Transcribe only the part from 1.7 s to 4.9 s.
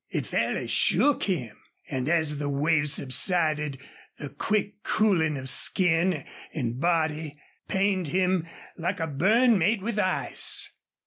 And as the wave subsided the quick